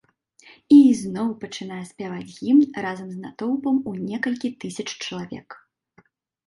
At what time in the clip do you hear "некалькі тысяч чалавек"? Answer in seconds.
4.09-5.49